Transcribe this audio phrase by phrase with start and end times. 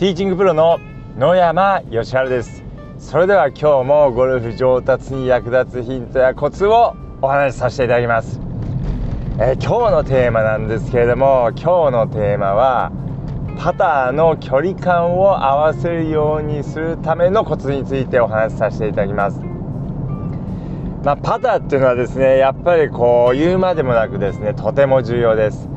[0.00, 0.80] ティーチングプロの
[1.18, 2.64] 野山義晴です。
[2.98, 8.40] それでは今日もゴルフ上達に役立つヒントやコツをお話しさせていただきます、
[9.38, 12.90] えー、今日のテーマなんですけれども今日のテーマは
[13.58, 19.38] パターの距離感を合わせるようにするためのコツについてお話しさせていただきます。
[21.04, 25.68] まあ、パターっていうのはですねやっぱりこう言うまでもなくですねとても重要です。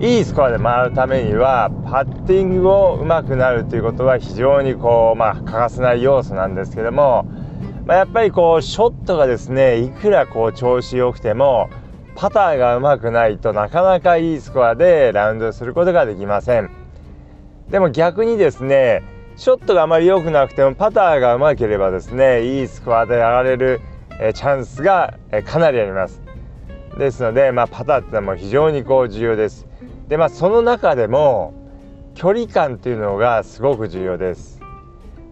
[0.00, 7.24] いいスコアで回るためにはパッティングを上手くなるということは非常にこうまあ欠かせない要素なんですけども、
[7.86, 11.70] まあ、やっぱりこうショットがですねいくらこう調子良くても
[12.14, 16.70] パターが上手くないとなかなかいいスコアでラウンドすることができません。
[17.70, 19.02] でも逆にですね
[19.36, 23.80] ショットがあまり良くなくてもパターが上手ければですねいいスコアで上がれる
[24.18, 26.22] えチャンスが、えかなりあります。
[26.98, 29.66] ですので、まあ、パターってのは非常にこう重要です。
[30.08, 31.54] でまあその中でも
[32.14, 34.60] 距離感っていうのがすごく重要です。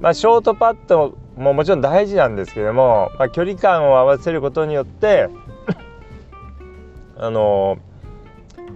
[0.00, 5.30] まあ、ショートパットももちろん大事なんですけども、まあ、距離感を合わせることによって
[7.16, 7.78] あの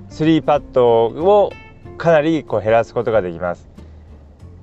[0.09, 1.53] スリーパットを
[1.99, 3.69] かなりこう減らすことができます。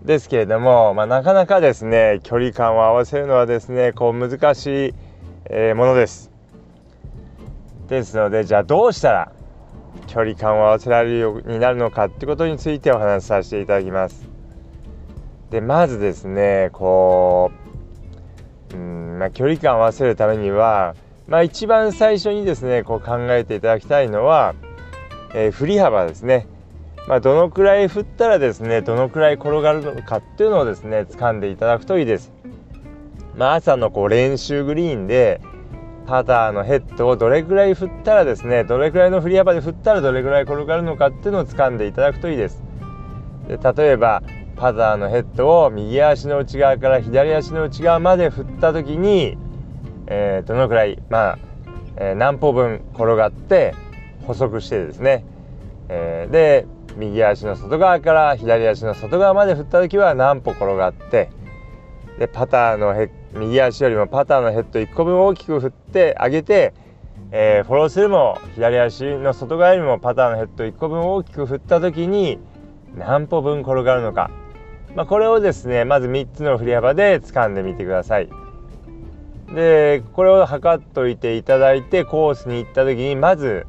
[0.04, 4.94] ですけれども、まあ、なかなかですね距離感を合わせるのはですねこう難しい、
[5.50, 6.32] え、ものです。
[7.88, 9.32] ですのでじゃあどうしたら
[10.16, 14.30] 距離感を合わせられるようになるのかってことについてお話しさせていただきます。
[15.50, 17.52] でまずですねこ
[18.72, 20.96] う、うんまあ、距離感を合わせるためには、
[21.28, 24.56] まあ、一番最初にですねこう考えていただきたいのは、
[25.34, 26.48] えー、振り幅ですね。
[27.10, 32.32] まあ、どのくらい振ったらですねどのくらい転がるのかっていうのをですね掴んでいただくといいです。
[33.36, 35.42] まあ、朝のこう練習グリーンで
[36.08, 42.64] パターのヘッドをどれくらい振ったらですねどれくらいの振り幅で振ったらどれくらい転がるのかっていうのを掴んでいただくといいです。
[43.48, 44.24] で例えば
[44.56, 49.38] パターのヘッドを右足の内側から左足の内側まで振った時に、
[50.08, 51.40] えー、どのくらいまあ、
[51.98, 53.74] えー、何歩分転がって
[54.26, 55.26] 補足してですね、
[55.90, 56.66] えー、で
[56.96, 61.30] 右足の外側から左足の外側まで振った時は何歩転がって
[62.18, 66.74] でパターのヘッ右足よりもパターのヘッド1個分大きく振ってあげて、
[67.32, 72.40] えー、フォロースルーも左足の外側よりもパターのヘッド1個分大きく振った時に
[72.96, 74.32] 何歩分転がるのか、
[74.96, 78.30] まあ、これをですねまず3つの振り幅で掴んでみてください。
[79.54, 83.68] でこれを測っといていただいてコースに行った時にまず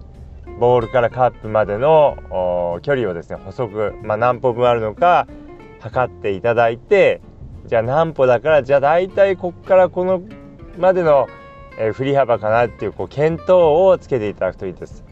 [0.58, 5.26] ボールからカップまでの距離をですね補足、まあ、何歩分あるのか
[5.80, 7.20] 測っていただいて
[7.66, 10.22] じゃあ何歩だからじゃあ大体こっからこの
[10.78, 11.28] までの、
[11.78, 15.04] えー、振り幅かなっていうこう見当をつけていただくといいです。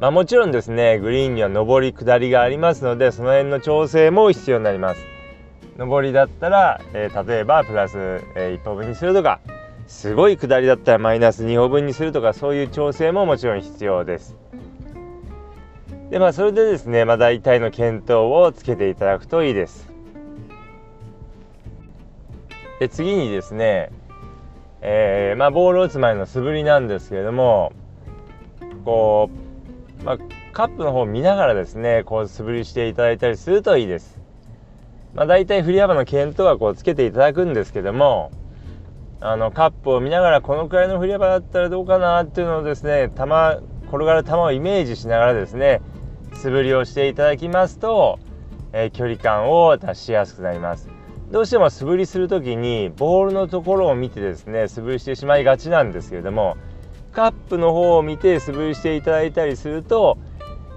[0.00, 5.00] まあ、もちろんですねグリーンには上り下りがありますのでその辺の調整も必要になります。
[5.76, 7.96] 上りだったら、えー、例えばプラス、
[8.34, 9.40] えー、1歩分にするとか
[9.86, 14.36] すごい下りだったらマイナス2歩分にするとかそういう調整ももちろん必要です。
[16.10, 19.89] でまあそれでですね、まあ、大体の検討をつけていただくといいです。
[22.80, 23.92] で次にですね、
[24.80, 27.72] えー、まあ、ボールを打つ前の素振りなんですけれども
[28.86, 29.30] こ
[30.00, 30.18] う、まあ、
[30.54, 34.18] カップの方を見ながらですねこう素振りしていただいたりするといいです。
[35.14, 38.30] まあ、大体振り幅の検討はこうつけていただくんですけども
[39.20, 43.24] あのカップを見ながらこのくらいの振り幅だったらどうかなっていうのをですね球
[43.88, 45.82] 転がる球をイメージしながらですね
[46.32, 48.18] 素振りをしていただきますと、
[48.72, 50.99] えー、距離感を出しやすくなります。
[51.30, 56.56] どうしても素振りする時にボールのところを見てですね素振りしてしまいがちなんですけれども
[57.12, 60.18] カップの方を見て素振りしていただいたりすると、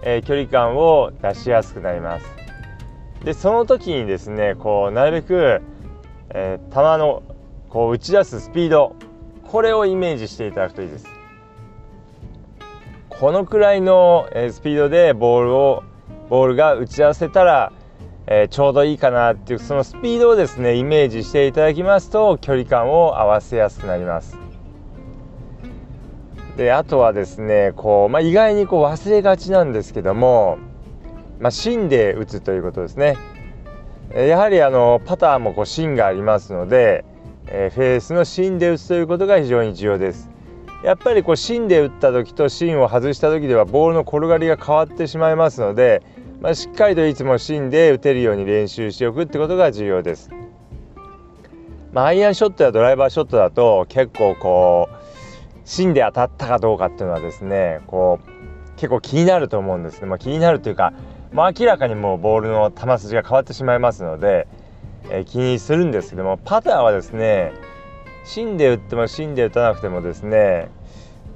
[0.04, 2.26] えー、距離感を出しやすくなります。
[3.24, 5.62] でその時にですねこうなるべく、
[6.30, 7.24] えー、球の
[7.70, 8.96] こう打ち出すスピード
[9.44, 11.08] これをイメージしていただくといいです。
[13.10, 15.84] このくらいの、スピードでボールを
[16.30, 17.72] ボールが打ち出せたら
[18.28, 24.38] えー、ちょうどいいかなっていうそのスピードをですねイメージしていただきますと距離感を合わせやすくなります。
[26.56, 30.58] であとはですねこう、まあ、意外にこう忘れがちなんですけども、
[31.40, 33.18] まあ、芯で打つということですね。
[34.14, 37.04] やはりあのパターもこう芯がありますので、
[37.48, 40.30] えー、フェースの芯で打つということが非常に重要です。
[40.84, 46.04] やっぱりこう芯で打った時と芯を外した時ではボールの転がりが変わってしまいますので
[46.44, 50.30] まあ、しっかりといつも芯で打てるように練習しておくってことが重要です。
[51.94, 54.96] まあ、アイアンショットやドライバーショットだと結構こう
[55.64, 60.92] 芯で当たったかどうかっていうのはですねこう結構気になると思うんですね、まあ、気になるというか
[61.32, 64.48] もう明らかにもうボールの球筋が変わってしまいますので、
[65.10, 67.54] えー、気にするんですけどもパターはですね
[68.26, 70.70] 芯で打っても芯で打たなくてもですね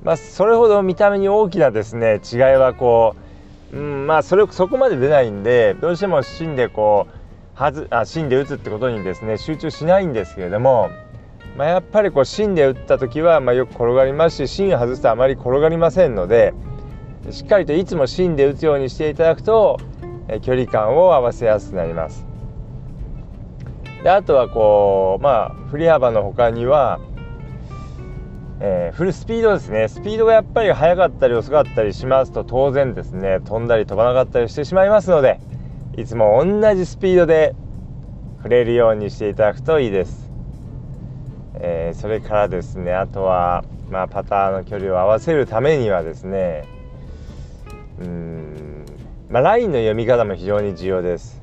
[0.04, 3.27] まあ、それほど見た目に大きなですね違いはこう、
[3.74, 7.18] うん、まあそれそこまで出ないんでどうしても芯でこう
[7.62, 10.90] はずあ芯で打つってことにですね集中しないんですけれども、
[11.58, 16.54] まあ、やっぱりこう芯で打った時はまあよく転がりますし芯外すとあまり転がりませんので
[17.32, 19.80] しっかりといつも芯で打つようにしていただくと
[20.42, 22.26] 距離感を合わせやすくなります。
[24.04, 27.00] であとはこうまあ振り幅の他には
[28.60, 29.88] えー、フルスピードですね。
[29.88, 33.40] スピードがやっぱり速かったり遅かったりしますと当然ですね。
[33.42, 35.40] 飛んだり飛ばなかったりしてしまいますので
[35.98, 37.56] いつも同じスピードで
[38.38, 40.30] 触れるようにしていただくといいです、
[41.56, 46.68] えー、それからですねあとは、まあ、パターの距離を合わせるためにはですね
[48.00, 48.86] うん、
[49.30, 51.42] まあ、ラインの読み方も非常に重要です。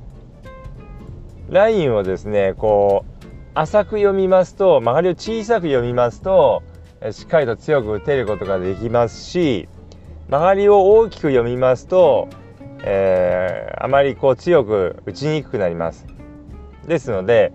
[1.51, 6.63] ラインをですねこう浅く読みますと曲がりを小さく読みますと
[7.13, 9.69] しっかりと強く打てることができますし
[10.29, 12.29] 曲がりを大きく読みますと、
[12.83, 16.07] えー、あまりこう強く打ちにくくなります。
[16.87, 17.53] ですので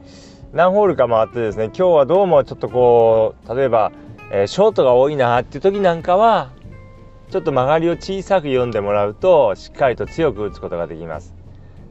[0.53, 3.91] 何ホールか回ってですね今日はどうもちょっとこう例えば、
[4.31, 6.51] えー、ショートが多いなっていう時なんかは
[7.31, 11.35] ちょっと曲がりを小さく読んでもらうとしっかりと強く打つことができます。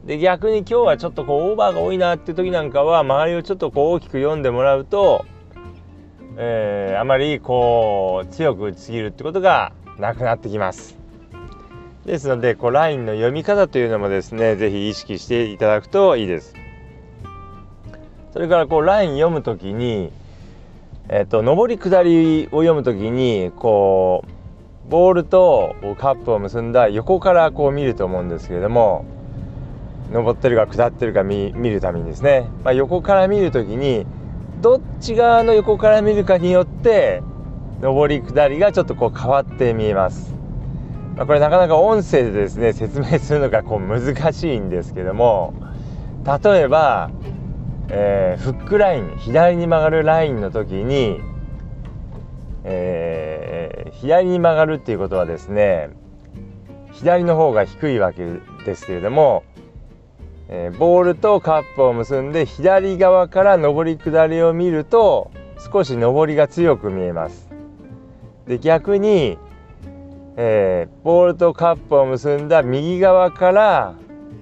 [0.05, 5.25] で逆に今日はちょっとこうオーバーが多いなっていう時なんかは曲がりをちょっとこう大きく読んでもらうと
[6.41, 10.97] えー、あまりこう強く打ちすぎるってことがなくなってきます。
[12.05, 16.55] ですのでこうラインの読み方というのもですね是非意識していただくといいです。
[18.31, 20.13] それからこうライン読む時に、
[21.09, 24.23] えーと、上り下りを読む時にこ
[24.87, 29.03] うボールとカップを結んだ横からこう見ると思うんですけれども
[30.09, 34.05] 上ってるか下ってるか見るためにですね、まあ、横から見る時に
[34.61, 37.23] どっち側の横から見るかによって
[37.81, 40.33] 上り下りがちょっとこう変わって見えます。
[41.15, 45.53] ま、これなかなか音声でですね説明するのがこう難しいんですけども
[46.25, 47.11] 例えば、
[47.89, 51.19] えー、フックライン左に曲がるラインの時に、
[52.63, 55.89] えー、左に曲がるっていうことはですね
[56.93, 58.25] 左の方が低いわけ
[58.65, 59.43] ですけれども
[60.51, 65.31] えー、ボールとカップを結んで左側から上り下りを見ると
[65.71, 67.49] 少し上りが強く見えます。
[68.47, 69.37] で逆に、
[70.35, 73.95] えー、ボールとカップを結んだ右側から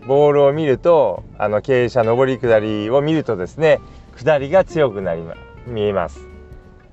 [0.07, 3.81] ボールを見るとあの傾斜上り下りを見るとですね
[4.15, 6.25] 下りが強くなり、ま、見えます。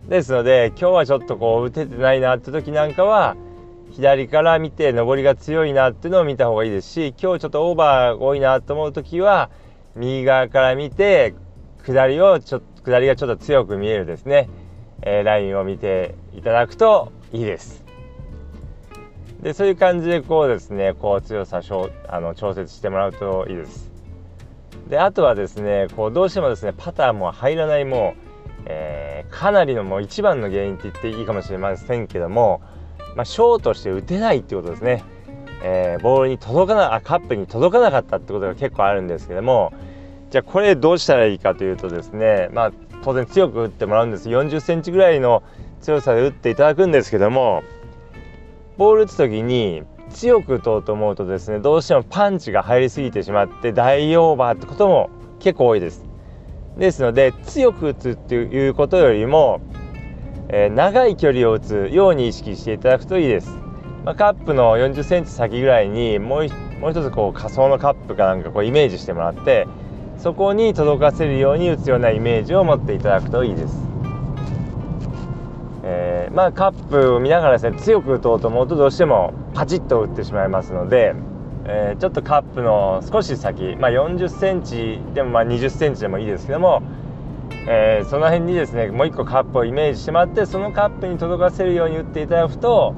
[0.09, 3.37] ですので今日はちょっとこう打ててないなって時なんかは
[3.95, 9.51] 左から見て上りが強いなっていうのを見た方がいいですし今日ちょっとオーバー多いなと思う時は
[9.95, 11.35] 右側から見て
[11.87, 14.51] 下りをちょっと下りがちょっと強く見えるですね、
[15.03, 17.85] えー、ラインを見ていただくといいです。
[19.43, 21.61] でそういう感じでこうですねこう強さ
[22.09, 23.91] あの調節してもらうといいです。
[24.89, 32.61] であとはですねこうどうしてもですねパターも入らないもう、えー、かなりのもう一番の原因って言っていいかもしれませんけども
[33.17, 35.05] まあ、ショートして打てないってことですね、
[35.63, 39.73] えー、ボールに届かなあカップに届かなかったってことが結構あるんですけども。
[40.31, 42.49] じゃあこれどうしたらいいかというとですね。
[42.53, 42.73] まあ
[43.05, 44.29] 当然強く打ってもらうんです。
[44.29, 45.45] 4 0センチぐらいの
[45.81, 47.63] 強さで打っていただくんですけども。
[48.77, 56.05] ボール打つ時に強く打とうと思うとですねどうしてもパンチが入りすぎてしまって大オーバーってことも結構多いです。
[56.77, 59.61] ですので強く打つっていうことよりも
[60.49, 63.51] えー、長い距離を打つように意識していただくといいです。
[64.05, 66.49] まあ、カップの40センチ先ぐらいにもう
[66.81, 69.67] もう一つこう仮想のカップかなんかこうイメージしてもらって
[70.19, 73.95] そこに届かせるように打つようなイメージを持っていただくといいです。
[75.83, 81.15] えー、まあカップを見ながらですね強く打とうと思うとどうしてもパチッと打ってしまいますので、
[81.67, 86.83] えー、ちょっとカップの少し先、まあ、40センチでもまあ20センチでもいいですけども
[87.67, 92.95] えー、その辺にですねもう1個カップをイメージしてもらってそのカップに届かせるように打っていただくと、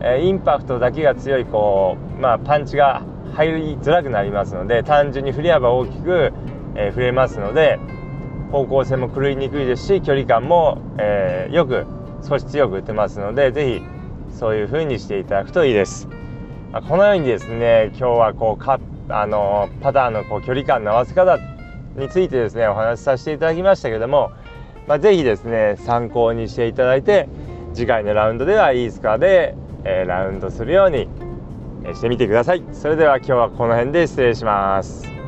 [0.00, 3.02] えー、インパクトだけが強いこう、まあ、パンチが
[3.34, 6.32] 入りづらくなりますので単純に振り幅大きく、
[6.74, 7.78] えー、振れますので
[8.50, 11.86] 方向性も狂いにくいですし距離感も、え、よく
[12.28, 13.82] 少し強く打てますので是非
[14.36, 16.08] そういう風にしていただくといいです。
[16.72, 21.38] ま、このようにですね今日はこうカあのパターンのこう距離感の合わせ方
[21.96, 24.32] についてですねお話しさせていただきましたけども、
[24.86, 27.28] まあ、ぜひですね参考にしていただいて
[27.74, 29.54] 次回のラウンドではいいスカで、
[29.84, 31.08] えー、ラウンドするように
[31.94, 32.62] してみてください。
[32.72, 35.19] それでは今日はこの辺で失礼します。